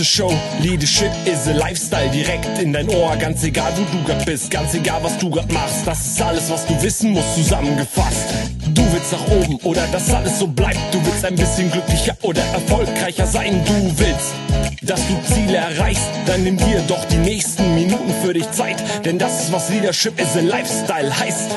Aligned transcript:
a 0.00 0.04
show, 0.04 0.30
Leadership 0.60 1.10
is 1.26 1.48
a 1.48 1.52
Lifestyle. 1.52 2.08
Direkt 2.10 2.58
in 2.60 2.72
dein 2.72 2.88
Ohr, 2.88 3.16
ganz 3.16 3.42
egal 3.42 3.72
wo 3.76 3.84
du 3.96 4.04
grad 4.04 4.24
bist, 4.26 4.50
ganz 4.50 4.74
egal 4.74 5.02
was 5.02 5.18
du 5.18 5.30
grad 5.30 5.50
machst. 5.52 5.86
Das 5.86 6.06
ist 6.06 6.22
alles, 6.22 6.50
was 6.50 6.66
du 6.66 6.80
wissen 6.82 7.12
musst, 7.12 7.34
zusammengefasst. 7.34 8.28
Du 8.68 8.82
willst 8.92 9.12
nach 9.12 9.26
oben 9.28 9.56
oder 9.64 9.86
dass 9.88 10.12
alles 10.12 10.38
so 10.38 10.46
bleibt. 10.46 10.78
Du 10.92 11.04
willst 11.04 11.24
ein 11.24 11.34
bisschen 11.34 11.70
glücklicher 11.70 12.16
oder 12.22 12.42
erfolgreicher 12.52 13.26
sein. 13.26 13.64
Du 13.64 13.98
willst, 13.98 14.34
dass 14.82 15.00
du 15.08 15.34
Ziele 15.34 15.56
erreichst. 15.56 16.08
Dann 16.26 16.44
nimm 16.44 16.56
dir 16.56 16.80
doch 16.86 17.04
die 17.06 17.16
nächsten 17.16 17.74
Minuten 17.74 18.12
für 18.22 18.32
dich 18.32 18.50
Zeit. 18.52 18.82
Denn 19.04 19.18
das 19.18 19.44
ist, 19.44 19.52
was 19.52 19.68
Leadership 19.70 20.20
is 20.20 20.36
a 20.36 20.40
Lifestyle 20.40 21.18
heißt. 21.18 21.50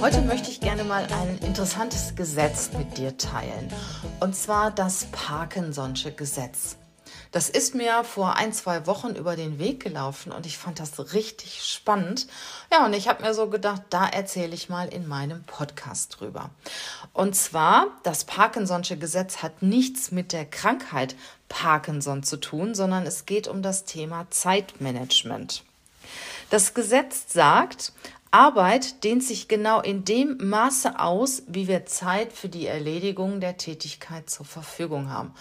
Heute 0.00 0.20
möchte 0.22 0.50
ich 0.50 0.60
gerne 0.60 0.84
mal 0.84 1.04
ein 1.04 1.38
interessantes 1.46 2.14
Gesetz 2.14 2.70
mit 2.76 2.98
dir 2.98 3.16
teilen. 3.16 3.68
Und 4.20 4.34
zwar 4.34 4.70
das 4.70 5.06
Parkinson'sche 5.12 6.12
Gesetz. 6.12 6.76
Das 7.30 7.50
ist 7.50 7.74
mir 7.74 8.04
vor 8.04 8.36
ein, 8.36 8.52
zwei 8.52 8.86
Wochen 8.86 9.10
über 9.10 9.36
den 9.36 9.58
Weg 9.58 9.82
gelaufen 9.82 10.32
und 10.32 10.46
ich 10.46 10.56
fand 10.56 10.80
das 10.80 11.12
richtig 11.12 11.62
spannend. 11.62 12.26
Ja, 12.72 12.86
und 12.86 12.94
ich 12.94 13.08
habe 13.08 13.22
mir 13.22 13.34
so 13.34 13.48
gedacht, 13.48 13.82
da 13.90 14.06
erzähle 14.06 14.54
ich 14.54 14.68
mal 14.68 14.88
in 14.88 15.06
meinem 15.06 15.44
Podcast 15.44 16.18
drüber. 16.18 16.50
Und 17.12 17.36
zwar, 17.36 17.88
das 18.02 18.26
Parkinson'sche 18.26 18.96
Gesetz 18.96 19.42
hat 19.42 19.62
nichts 19.62 20.10
mit 20.10 20.32
der 20.32 20.46
Krankheit 20.46 21.16
Parkinson 21.48 22.22
zu 22.22 22.38
tun, 22.38 22.74
sondern 22.74 23.06
es 23.06 23.26
geht 23.26 23.48
um 23.48 23.62
das 23.62 23.84
Thema 23.84 24.26
Zeitmanagement. 24.30 25.64
Das 26.50 26.72
Gesetz 26.72 27.32
sagt, 27.32 27.92
Arbeit 28.30 29.04
dehnt 29.04 29.24
sich 29.24 29.48
genau 29.48 29.80
in 29.80 30.04
dem 30.04 30.36
Maße 30.40 30.98
aus, 30.98 31.42
wie 31.46 31.66
wir 31.66 31.86
Zeit 31.86 32.32
für 32.32 32.48
die 32.48 32.66
Erledigung 32.66 33.40
der 33.40 33.56
Tätigkeit 33.56 34.28
zur 34.28 34.44
Verfügung 34.44 35.10
haben. 35.10 35.34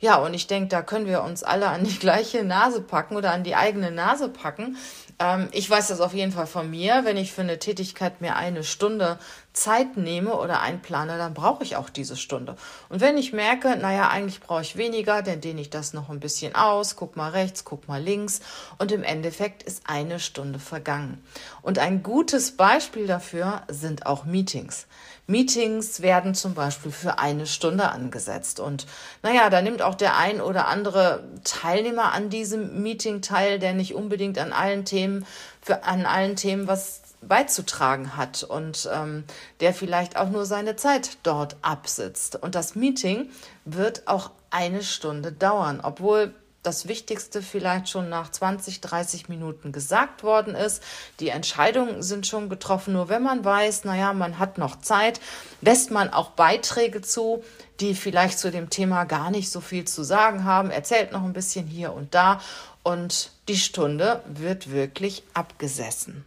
Ja, 0.00 0.16
und 0.16 0.34
ich 0.34 0.46
denke, 0.46 0.68
da 0.68 0.82
können 0.82 1.06
wir 1.06 1.22
uns 1.22 1.42
alle 1.42 1.68
an 1.68 1.84
die 1.84 1.98
gleiche 1.98 2.44
Nase 2.44 2.80
packen 2.80 3.16
oder 3.16 3.32
an 3.32 3.44
die 3.44 3.54
eigene 3.54 3.90
Nase 3.90 4.28
packen. 4.28 4.76
Ähm, 5.18 5.48
ich 5.52 5.68
weiß 5.68 5.88
das 5.88 6.00
auf 6.00 6.14
jeden 6.14 6.32
Fall 6.32 6.46
von 6.46 6.70
mir. 6.70 7.04
Wenn 7.04 7.16
ich 7.16 7.32
für 7.32 7.42
eine 7.42 7.58
Tätigkeit 7.58 8.20
mir 8.20 8.36
eine 8.36 8.64
Stunde 8.64 9.18
Zeit 9.54 9.96
nehme 9.96 10.34
oder 10.34 10.60
einplane, 10.60 11.16
dann 11.16 11.32
brauche 11.32 11.62
ich 11.62 11.76
auch 11.76 11.88
diese 11.88 12.16
Stunde. 12.16 12.56
Und 12.88 13.00
wenn 13.00 13.16
ich 13.16 13.32
merke, 13.32 13.76
naja, 13.76 14.08
eigentlich 14.08 14.40
brauche 14.40 14.62
ich 14.62 14.76
weniger, 14.76 15.22
dann 15.22 15.40
dehne 15.40 15.60
ich 15.60 15.70
das 15.70 15.94
noch 15.94 16.10
ein 16.10 16.18
bisschen 16.18 16.56
aus, 16.56 16.96
guck 16.96 17.16
mal 17.16 17.30
rechts, 17.30 17.64
guck 17.64 17.86
mal 17.86 18.02
links 18.02 18.40
und 18.78 18.90
im 18.90 19.04
Endeffekt 19.04 19.62
ist 19.62 19.84
eine 19.86 20.18
Stunde 20.18 20.58
vergangen. 20.58 21.24
Und 21.62 21.78
ein 21.78 22.02
gutes 22.02 22.56
Beispiel 22.56 23.06
dafür 23.06 23.62
sind 23.68 24.06
auch 24.06 24.24
Meetings. 24.24 24.86
Meetings 25.28 26.02
werden 26.02 26.34
zum 26.34 26.54
Beispiel 26.54 26.92
für 26.92 27.18
eine 27.18 27.46
Stunde 27.46 27.88
angesetzt. 27.88 28.60
Und 28.60 28.86
naja, 29.22 29.48
da 29.50 29.62
nimmt 29.62 29.82
auch 29.82 29.94
der 29.94 30.18
ein 30.18 30.40
oder 30.40 30.66
andere 30.66 31.24
Teilnehmer 31.44 32.12
an 32.12 32.28
diesem 32.28 32.82
Meeting 32.82 33.22
teil, 33.22 33.58
der 33.58 33.72
nicht 33.72 33.94
unbedingt 33.94 34.38
an 34.38 34.52
allen 34.52 34.84
Themen, 34.84 35.24
für, 35.62 35.84
an 35.84 36.04
allen 36.04 36.36
Themen 36.36 36.66
was 36.66 37.04
beizutragen 37.28 38.16
hat 38.16 38.42
und 38.42 38.88
ähm, 38.92 39.24
der 39.60 39.74
vielleicht 39.74 40.16
auch 40.16 40.30
nur 40.30 40.46
seine 40.46 40.76
Zeit 40.76 41.18
dort 41.22 41.56
absitzt. 41.62 42.36
Und 42.36 42.54
das 42.54 42.74
Meeting 42.74 43.30
wird 43.64 44.06
auch 44.06 44.30
eine 44.50 44.82
Stunde 44.82 45.32
dauern, 45.32 45.80
obwohl 45.82 46.34
das 46.64 46.88
Wichtigste 46.88 47.42
vielleicht 47.42 47.88
schon 47.88 48.08
nach 48.08 48.30
20, 48.30 48.80
30 48.80 49.28
Minuten 49.28 49.70
gesagt 49.70 50.22
worden 50.22 50.54
ist. 50.54 50.82
Die 51.20 51.28
Entscheidungen 51.28 52.02
sind 52.02 52.26
schon 52.26 52.48
getroffen. 52.48 52.94
Nur 52.94 53.08
wenn 53.08 53.22
man 53.22 53.44
weiß, 53.44 53.84
naja, 53.84 54.12
man 54.12 54.38
hat 54.38 54.58
noch 54.58 54.80
Zeit, 54.80 55.20
lässt 55.60 55.90
man 55.90 56.10
auch 56.10 56.30
Beiträge 56.30 57.02
zu, 57.02 57.44
die 57.80 57.94
vielleicht 57.94 58.38
zu 58.38 58.50
dem 58.50 58.70
Thema 58.70 59.04
gar 59.04 59.30
nicht 59.30 59.50
so 59.50 59.60
viel 59.60 59.84
zu 59.84 60.02
sagen 60.02 60.44
haben, 60.44 60.70
erzählt 60.70 61.12
noch 61.12 61.22
ein 61.22 61.32
bisschen 61.32 61.66
hier 61.66 61.92
und 61.92 62.14
da 62.14 62.40
und 62.82 63.30
die 63.48 63.56
Stunde 63.56 64.22
wird 64.26 64.70
wirklich 64.70 65.22
abgesessen. 65.34 66.24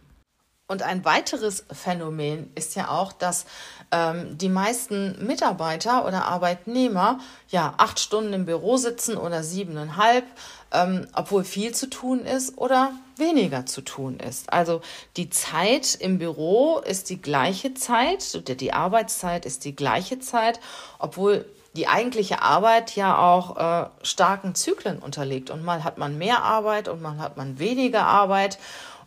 Und 0.70 0.82
ein 0.82 1.02
weiteres 1.06 1.64
Phänomen 1.72 2.52
ist 2.54 2.76
ja 2.76 2.90
auch, 2.90 3.12
dass 3.12 3.46
ähm, 3.90 4.36
die 4.36 4.50
meisten 4.50 5.26
Mitarbeiter 5.26 6.04
oder 6.04 6.26
Arbeitnehmer 6.26 7.20
ja 7.48 7.72
acht 7.78 7.98
Stunden 7.98 8.34
im 8.34 8.44
Büro 8.44 8.76
sitzen 8.76 9.16
oder 9.16 9.42
siebeneinhalb, 9.42 10.26
ähm, 10.70 11.08
obwohl 11.14 11.44
viel 11.44 11.74
zu 11.74 11.88
tun 11.88 12.20
ist 12.20 12.58
oder 12.58 12.92
weniger 13.16 13.64
zu 13.64 13.80
tun 13.80 14.20
ist. 14.20 14.52
Also 14.52 14.82
die 15.16 15.30
Zeit 15.30 15.94
im 15.94 16.18
Büro 16.18 16.80
ist 16.80 17.08
die 17.08 17.22
gleiche 17.22 17.72
Zeit, 17.72 18.46
die 18.60 18.72
Arbeitszeit 18.74 19.46
ist 19.46 19.64
die 19.64 19.74
gleiche 19.74 20.18
Zeit, 20.18 20.60
obwohl 20.98 21.46
die 21.76 21.88
eigentliche 21.88 22.42
Arbeit 22.42 22.94
ja 22.94 23.16
auch 23.16 23.56
äh, 23.56 23.88
starken 24.02 24.54
Zyklen 24.54 24.98
unterliegt. 24.98 25.48
Und 25.48 25.64
mal 25.64 25.82
hat 25.82 25.96
man 25.96 26.18
mehr 26.18 26.42
Arbeit 26.42 26.88
und 26.88 27.00
mal 27.00 27.16
hat 27.16 27.38
man 27.38 27.58
weniger 27.58 28.04
Arbeit. 28.04 28.58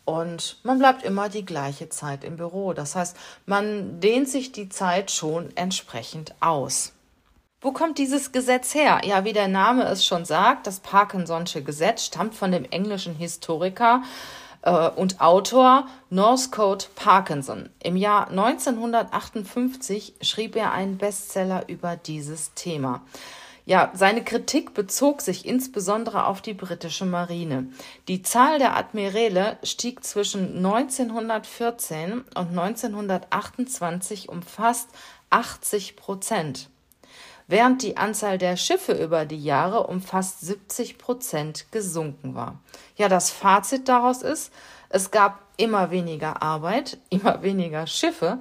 Und 0.06 0.57
man 0.63 0.79
bleibt 0.79 1.03
immer 1.03 1.29
die 1.29 1.45
gleiche 1.45 1.89
Zeit 1.89 2.23
im 2.23 2.38
Büro. 2.38 2.73
Das 2.73 2.95
heißt, 2.95 3.16
man 3.45 4.00
dehnt 4.00 4.29
sich 4.29 4.51
die 4.51 4.69
Zeit 4.69 5.12
schon 5.12 5.56
entsprechend 5.56 6.34
aus. 6.39 6.94
Wo 7.63 7.72
kommt 7.72 8.00
dieses 8.00 8.31
Gesetz 8.31 8.73
her? 8.73 9.01
Ja, 9.03 9.23
wie 9.23 9.34
der 9.34 9.47
Name 9.47 9.84
es 9.84 10.03
schon 10.03 10.25
sagt, 10.25 10.66
das 10.66 10.84
Parkinson'sche 10.84 11.61
Gesetz 11.61 12.06
stammt 12.06 12.34
von 12.34 12.51
dem 12.51 12.66
englischen 12.66 13.13
Historiker 13.13 14.01
äh, 14.63 14.90
und 14.90 15.22
Autor 15.22 15.88
Northcote 16.09 16.88
Parkinson. 16.95 17.69
Im 17.84 17.95
Jahr 17.95 18.29
1958 18.29 20.16
schrieb 20.22 20.56
er 20.56 20.72
einen 20.72 20.97
Bestseller 20.97 21.69
über 21.69 21.95
dieses 21.95 22.56
Thema. 22.56 23.03
Ja, 23.71 23.89
seine 23.93 24.21
Kritik 24.21 24.73
bezog 24.73 25.21
sich 25.21 25.45
insbesondere 25.45 26.25
auf 26.25 26.41
die 26.41 26.53
britische 26.53 27.05
Marine. 27.05 27.69
Die 28.09 28.21
Zahl 28.21 28.59
der 28.59 28.75
Admiräle 28.75 29.59
stieg 29.63 30.03
zwischen 30.03 30.57
1914 30.57 32.19
und 32.35 32.49
1928 32.49 34.27
um 34.27 34.41
fast 34.41 34.89
80 35.29 35.95
Prozent, 35.95 36.69
während 37.47 37.81
die 37.81 37.95
Anzahl 37.95 38.37
der 38.37 38.57
Schiffe 38.57 38.91
über 38.91 39.25
die 39.25 39.41
Jahre 39.41 39.87
um 39.87 40.01
fast 40.01 40.41
70 40.41 40.97
Prozent 40.97 41.71
gesunken 41.71 42.35
war. 42.35 42.59
Ja, 42.97 43.07
das 43.07 43.31
Fazit 43.31 43.87
daraus 43.87 44.21
ist, 44.21 44.51
es 44.89 45.11
gab 45.11 45.43
immer 45.55 45.91
weniger 45.91 46.41
Arbeit, 46.43 46.97
immer 47.09 47.41
weniger 47.41 47.87
Schiffe, 47.87 48.39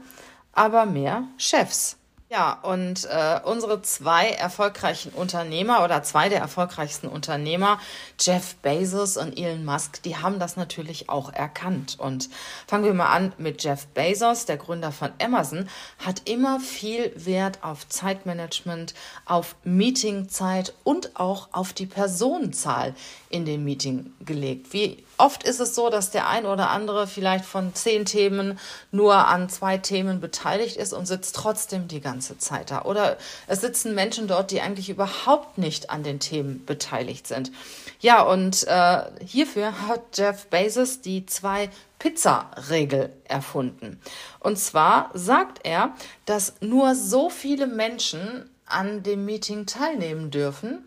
aber 0.53 0.87
mehr 0.87 1.23
Chefs. 1.39 2.00
Ja, 2.33 2.53
und 2.63 3.07
äh, 3.07 3.41
unsere 3.43 3.83
zwei 3.83 4.31
erfolgreichen 4.31 5.11
Unternehmer 5.11 5.83
oder 5.83 6.05
zwei 6.05 6.29
der 6.29 6.39
erfolgreichsten 6.39 7.09
Unternehmer, 7.09 7.81
Jeff 8.21 8.55
Bezos 8.63 9.17
und 9.17 9.37
Elon 9.37 9.65
Musk, 9.65 10.01
die 10.05 10.17
haben 10.17 10.39
das 10.39 10.57
natürlich 10.57 11.09
auch 11.09 11.33
erkannt. 11.33 11.99
Und 11.99 12.29
fangen 12.69 12.85
wir 12.85 12.95
mal 12.95 13.09
an 13.09 13.33
mit 13.37 13.65
Jeff 13.65 13.89
Bezos, 13.89 14.45
der 14.45 14.59
Gründer 14.59 14.93
von 14.93 15.11
Amazon, 15.21 15.69
hat 15.99 16.29
immer 16.29 16.61
viel 16.61 17.13
Wert 17.17 17.65
auf 17.65 17.89
Zeitmanagement, 17.89 18.95
auf 19.25 19.57
Meetingzeit 19.65 20.73
und 20.85 21.17
auch 21.19 21.49
auf 21.51 21.73
die 21.73 21.87
Personenzahl 21.87 22.95
in 23.31 23.45
dem 23.47 23.65
Meeting 23.65 24.13
gelegt. 24.27 24.73
Wie 24.73 25.05
oft 25.17 25.45
ist 25.45 25.61
es 25.61 25.77
so, 25.77 25.89
dass 25.89 26.11
der 26.11 26.29
ein 26.29 26.47
oder 26.47 26.71
andere 26.71 27.07
vielleicht 27.07 27.45
von 27.45 27.73
zehn 27.75 28.05
Themen 28.05 28.59
nur 28.91 29.29
an 29.29 29.49
zwei 29.49 29.79
Themen 29.79 30.21
beteiligt 30.21 30.77
ist 30.77 30.93
und 30.93 31.07
sitzt 31.07 31.37
trotzdem 31.37 31.87
die 31.87 32.01
ganze 32.01 32.39
Zeit 32.39 32.73
da. 32.73 32.83
Oder 32.83 33.17
es 33.47 33.61
sitzen 33.61 33.95
Menschen 33.95 34.27
dort, 34.27 34.51
die 34.51 34.61
eigentlich 34.61 34.91
überhaupt 34.91 35.59
nicht 35.59 35.91
an 35.91 36.03
den 36.03 36.19
Themen 36.19 36.67
beteiligt 36.67 37.29
sind. 37.29 37.53
Ja, 38.01 38.23
und 38.23 38.67
äh, 38.67 39.03
hierfür 39.25 39.87
hat 39.87 40.19
Jeff 40.19 40.47
Bezos 40.47 41.01
die 41.01 41.25
zwei 41.27 41.71
Pizza-Regel 42.01 43.13
erfunden. 43.25 44.01
Und 44.41 44.59
zwar 44.59 45.11
sagt 45.15 45.61
er, 45.63 45.95
dass 46.25 46.55
nur 46.61 46.97
so 46.97 47.31
viele 47.31 47.69
Menschen 47.69 48.51
an 48.67 49.03
dem 49.03 49.25
Meeting 49.25 49.67
teilnehmen 49.67 50.31
dürfen, 50.31 50.85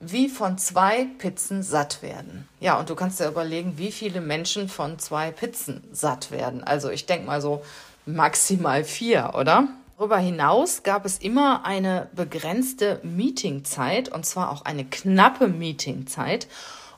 wie 0.00 0.28
von 0.28 0.56
zwei 0.56 1.06
Pizzen 1.18 1.62
satt 1.62 2.02
werden. 2.02 2.48
Ja, 2.58 2.80
und 2.80 2.88
du 2.88 2.94
kannst 2.94 3.20
dir 3.20 3.28
überlegen, 3.28 3.74
wie 3.76 3.92
viele 3.92 4.20
Menschen 4.20 4.68
von 4.68 4.98
zwei 4.98 5.30
Pizzen 5.30 5.84
satt 5.92 6.30
werden. 6.30 6.64
Also 6.64 6.90
ich 6.90 7.06
denke 7.06 7.26
mal 7.26 7.40
so 7.40 7.62
maximal 8.06 8.82
vier, 8.82 9.32
oder? 9.34 9.68
Darüber 9.98 10.16
hinaus 10.16 10.82
gab 10.82 11.04
es 11.04 11.18
immer 11.18 11.66
eine 11.66 12.08
begrenzte 12.14 13.00
Meetingzeit 13.02 14.08
und 14.08 14.24
zwar 14.24 14.50
auch 14.50 14.64
eine 14.64 14.86
knappe 14.86 15.46
Meetingzeit. 15.46 16.48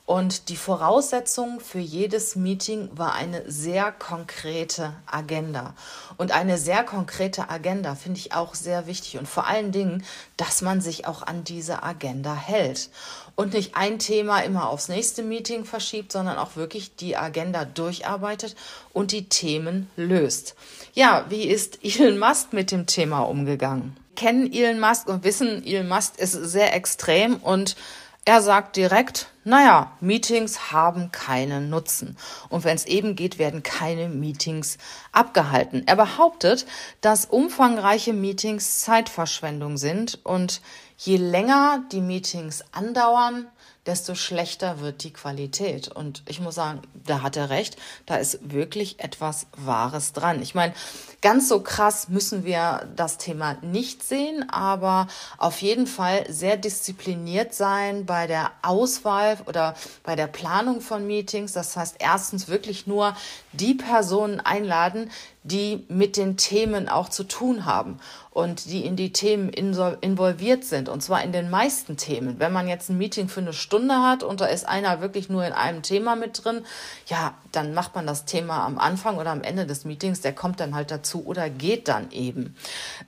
Und 0.05 0.49
die 0.49 0.57
Voraussetzung 0.57 1.61
für 1.61 1.79
jedes 1.79 2.35
Meeting 2.35 2.91
war 2.93 3.15
eine 3.15 3.49
sehr 3.49 3.93
konkrete 3.93 4.95
Agenda. 5.07 5.75
Und 6.17 6.33
eine 6.33 6.59
sehr 6.59 6.83
konkrete 6.83 7.49
Agenda 7.49 7.95
finde 7.95 8.19
ich 8.19 8.35
auch 8.35 8.55
sehr 8.55 8.89
wichtig. 8.89 9.19
Und 9.19 9.29
vor 9.29 9.47
allen 9.47 9.71
Dingen, 9.71 10.05
dass 10.37 10.61
man 10.61 10.81
sich 10.81 11.07
auch 11.07 11.23
an 11.23 11.45
diese 11.45 11.85
Agenda 11.85 12.35
hält. 12.35 12.91
Und 13.37 13.55
nicht 13.55 13.77
ein 13.77 14.01
Thema 14.01 14.41
immer 14.41 14.69
aufs 14.69 14.89
nächste 14.89 15.23
Meeting 15.23 15.65
verschiebt, 15.65 16.11
sondern 16.11 16.37
auch 16.37 16.57
wirklich 16.57 16.97
die 16.97 17.17
Agenda 17.17 17.65
durcharbeitet 17.65 18.57
und 18.93 19.13
die 19.13 19.29
Themen 19.29 19.89
löst. 19.97 20.57
Ja, 20.95 21.27
wie 21.29 21.45
ist 21.45 21.79
Elon 21.83 22.19
Musk 22.19 22.53
mit 22.53 22.73
dem 22.73 22.87
Thema 22.87 23.21
umgegangen? 23.21 23.97
Kennen 24.17 24.53
Elon 24.53 24.81
Musk 24.81 25.09
und 25.09 25.25
wissen, 25.25 25.65
Elon 25.65 25.89
Musk 25.89 26.19
ist 26.19 26.33
sehr 26.33 26.75
extrem 26.75 27.37
und 27.37 27.77
Er 28.25 28.41
sagt 28.41 28.77
direkt, 28.77 29.27
naja, 29.43 29.97
Meetings 30.01 30.71
haben 30.71 31.11
keinen 31.11 31.71
Nutzen. 31.71 32.17
Und 32.49 32.63
wenn 32.63 32.77
es 32.77 32.87
eben 32.87 33.17
geht, 33.17 33.41
werden 33.41 33.65
keine 33.65 34.09
Meetings 34.09 34.79
abgehalten. 35.11 35.83
Er 35.87 35.97
behauptet, 35.97 36.65
dass 37.01 37.25
umfangreiche 37.25 38.13
Meetings 38.13 38.79
Zeitverschwendung 38.83 39.77
sind 39.77 40.21
und 40.23 40.61
je 40.97 41.17
länger 41.17 41.83
die 41.91 42.01
Meetings 42.01 42.63
andauern, 42.71 43.49
desto 43.87 44.15
schlechter 44.15 44.81
wird 44.81 45.03
die 45.03 45.13
Qualität. 45.13 45.89
Und 45.89 46.23
ich 46.29 46.41
muss 46.41 46.55
sagen, 46.55 46.83
da 47.07 47.23
hat 47.23 47.37
er 47.37 47.51
recht, 47.51 47.77
da 48.07 48.17
ist 48.17 48.39
wirklich 48.53 49.01
etwas 49.01 49.47
Wahres 49.57 50.13
dran. 50.13 50.41
Ich 50.41 50.55
meine, 50.55 50.73
ganz 51.21 51.49
so 51.49 51.61
krass 51.61 52.09
müssen 52.09 52.45
wir 52.45 52.89
das 52.95 53.19
Thema 53.19 53.57
nicht 53.63 54.05
sehen, 54.05 54.49
aber 54.51 55.09
auf 55.37 55.63
jeden 55.63 55.89
Fall 55.89 56.25
sehr 56.29 56.57
diszipliniert 56.57 57.55
sein 57.55 58.07
bei 58.07 58.29
der 58.29 58.53
Auswahl 58.63 59.39
oder 59.47 59.75
bei 60.05 60.15
der 60.15 60.29
Planung 60.29 60.81
von 60.81 61.07
Meetings. 61.07 61.53
Das 61.53 61.77
heißt, 61.77 61.97
erstens 61.99 62.47
wirklich 62.47 62.87
nur 62.87 63.17
die 63.53 63.75
Personen 63.75 64.39
einladen, 64.41 65.11
die 65.45 65.85
mit 65.89 66.17
den 66.17 66.37
Themen 66.37 66.89
auch 66.89 67.09
zu 67.09 67.25
tun 67.25 67.65
haben 67.65 67.99
und 68.31 68.65
die 68.71 68.87
in 68.87 68.97
die 68.97 69.13
Themen 69.13 69.51
involviert 69.51 70.65
sind. 70.65 70.89
Und 70.89 71.03
zwar 71.03 71.23
in 71.23 71.33
den 71.33 71.51
meisten 71.51 71.99
Themen. 71.99 72.39
Wenn 72.39 72.53
man 72.53 72.67
jetzt 72.67 72.89
ein 72.89 72.97
Meeting 72.97 73.29
für 73.29 73.41
eine 73.41 73.53
Stunde 73.53 73.97
hat 73.97 74.23
und 74.23 74.41
da 74.41 74.47
ist 74.47 74.67
einer 74.67 75.03
wirklich 75.03 75.29
nur 75.29 75.45
in 75.45 75.53
einem 75.53 75.83
Thema 75.83 76.17
mit 76.17 76.43
drin, 76.43 76.65
ja, 77.07 77.35
dann 77.51 77.75
macht 77.75 77.95
man 77.95 78.07
das 78.07 78.25
Thema 78.25 78.65
am 78.65 78.79
Anfang 78.79 79.19
oder 79.19 79.33
am 79.33 79.43
Ende 79.43 79.67
des 79.67 79.85
Meetings. 79.85 80.23
Der 80.23 80.33
kommt 80.33 80.61
dann 80.61 80.75
halt 80.75 80.91
dazu 80.91 81.27
oder 81.27 81.51
geht 81.51 81.89
dann 81.89 82.11
eben. 82.11 82.57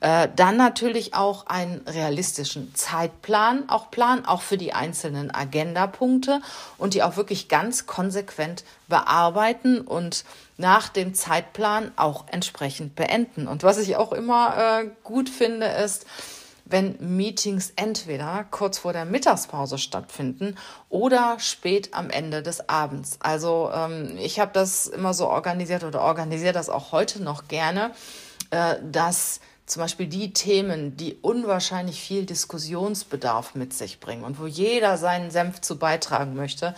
Äh, 0.01 0.27
dann 0.35 0.57
natürlich 0.57 1.15
auch 1.15 1.47
einen 1.47 1.81
realistischen 1.87 2.75
Zeitplan, 2.75 3.67
auch 3.67 3.89
Plan, 3.89 4.25
auch 4.25 4.43
für 4.43 4.57
die 4.57 4.73
einzelnen 4.73 5.33
Agendapunkte 5.33 6.41
und 6.77 6.93
die 6.93 7.01
auch 7.01 7.17
wirklich 7.17 7.47
ganz 7.47 7.87
konsequent 7.87 8.63
bearbeiten 8.87 9.81
und 9.81 10.23
nach 10.57 10.89
dem 10.89 11.13
Zeitplan 11.13 11.91
auch 11.95 12.25
entsprechend 12.31 12.95
beenden. 12.95 13.47
Und 13.47 13.63
was 13.63 13.77
ich 13.77 13.95
auch 13.97 14.13
immer 14.13 14.81
äh, 14.83 14.89
gut 15.03 15.29
finde, 15.29 15.67
ist, 15.67 16.05
wenn 16.65 16.95
Meetings 16.99 17.73
entweder 17.75 18.45
kurz 18.49 18.79
vor 18.79 18.91
der 18.91 19.05
Mittagspause 19.05 19.77
stattfinden 19.77 20.55
oder 20.89 21.37
spät 21.39 21.93
am 21.93 22.09
Ende 22.09 22.41
des 22.41 22.69
Abends. 22.69 23.17
Also 23.21 23.69
ähm, 23.73 24.17
ich 24.17 24.39
habe 24.39 24.51
das 24.53 24.87
immer 24.87 25.13
so 25.13 25.27
organisiert 25.27 25.83
oder 25.83 26.01
organisiere 26.01 26.53
das 26.53 26.69
auch 26.69 26.91
heute 26.91 27.21
noch 27.21 27.47
gerne, 27.47 27.91
äh, 28.49 28.75
dass 28.83 29.41
zum 29.67 29.81
Beispiel 29.81 30.07
die 30.07 30.33
Themen, 30.33 30.95
die 30.97 31.17
unwahrscheinlich 31.21 31.99
viel 31.99 32.25
Diskussionsbedarf 32.25 33.55
mit 33.55 33.73
sich 33.73 33.99
bringen 33.99 34.23
und 34.23 34.39
wo 34.39 34.45
jeder 34.45 34.97
seinen 34.97 35.31
Senf 35.31 35.61
zu 35.61 35.77
beitragen 35.77 36.35
möchte, 36.35 36.75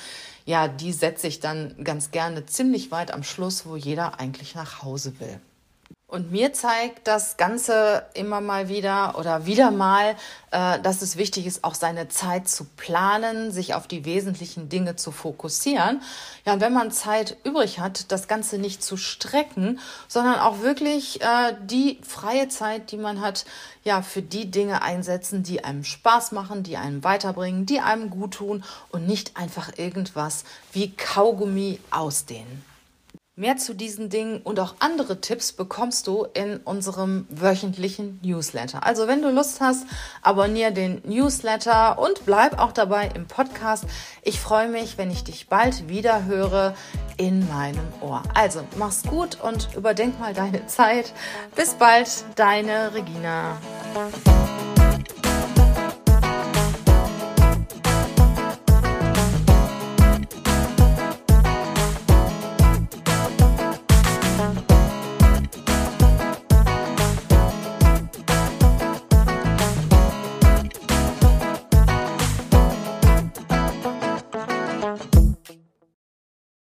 ja, 0.47 0.69
die 0.69 0.93
setze 0.93 1.27
ich 1.27 1.41
dann 1.41 1.75
ganz 1.83 2.11
gerne 2.11 2.45
ziemlich 2.45 2.89
weit 2.89 3.11
am 3.11 3.21
Schluss, 3.21 3.65
wo 3.65 3.75
jeder 3.75 4.21
eigentlich 4.21 4.55
nach 4.55 4.81
Hause 4.81 5.19
will. 5.19 5.41
Und 6.09 6.31
mir 6.31 6.53
zeigt 6.53 7.05
das 7.05 7.35
Ganze 7.35 8.05
immer 8.13 8.39
mal 8.39 8.69
wieder 8.69 9.19
oder 9.19 9.45
wieder 9.45 9.71
mal, 9.71 10.15
äh, 10.51 10.79
dass 10.79 11.01
es 11.01 11.17
wichtig 11.17 11.45
ist, 11.45 11.65
auch 11.65 11.75
seine 11.75 12.07
Zeit 12.07 12.47
zu 12.47 12.63
planen, 12.63 13.51
sich 13.51 13.73
auf 13.73 13.87
die 13.87 14.05
wesentlichen 14.05 14.69
Dinge 14.69 14.95
zu 14.95 15.11
fokussieren. 15.11 16.01
Ja, 16.45 16.53
und 16.53 16.61
wenn 16.61 16.71
man 16.71 16.91
Zeit 16.91 17.35
übrig 17.43 17.81
hat, 17.81 18.09
das 18.09 18.29
Ganze 18.29 18.57
nicht 18.57 18.81
zu 18.81 18.95
strecken, 18.95 19.81
sondern 20.07 20.39
auch 20.39 20.61
wirklich 20.61 21.19
äh, 21.19 21.55
die 21.65 21.99
freie 22.03 22.47
Zeit, 22.47 22.91
die 22.93 22.97
man 22.97 23.19
hat, 23.19 23.43
ja, 23.83 24.01
für 24.01 24.21
die 24.21 24.49
Dinge 24.49 24.83
einsetzen, 24.83 25.43
die 25.43 25.65
einem 25.65 25.83
Spaß 25.83 26.31
machen, 26.31 26.63
die 26.63 26.77
einem 26.77 27.03
weiterbringen, 27.03 27.65
die 27.65 27.81
einem 27.81 28.11
gut 28.11 28.35
tun 28.35 28.63
und 28.91 29.07
nicht 29.07 29.35
einfach 29.35 29.77
irgendwas 29.77 30.45
wie 30.71 30.89
Kaugummi 30.95 31.81
ausdehnen. 31.91 32.63
Mehr 33.39 33.55
zu 33.57 33.75
diesen 33.75 34.09
Dingen 34.09 34.41
und 34.41 34.59
auch 34.59 34.73
andere 34.79 35.21
Tipps 35.21 35.51
bekommst 35.51 36.07
du 36.07 36.25
in 36.33 36.57
unserem 36.57 37.27
wöchentlichen 37.29 38.19
Newsletter. 38.23 38.83
Also 38.83 39.07
wenn 39.07 39.21
du 39.21 39.29
Lust 39.29 39.61
hast, 39.61 39.85
abonniere 40.23 40.71
den 40.71 41.03
Newsletter 41.05 41.99
und 41.99 42.25
bleib 42.25 42.57
auch 42.57 42.71
dabei 42.71 43.11
im 43.13 43.27
Podcast. 43.27 43.85
Ich 44.23 44.39
freue 44.39 44.69
mich, 44.69 44.97
wenn 44.97 45.11
ich 45.11 45.23
dich 45.23 45.49
bald 45.49 45.87
wieder 45.87 46.25
höre 46.25 46.73
in 47.17 47.47
meinem 47.47 47.87
Ohr. 48.01 48.23
Also 48.33 48.61
mach's 48.75 49.03
gut 49.03 49.37
und 49.39 49.69
überdenk 49.77 50.19
mal 50.19 50.33
deine 50.33 50.65
Zeit. 50.65 51.13
Bis 51.55 51.75
bald, 51.75 52.09
deine 52.37 52.95
Regina. 52.95 53.55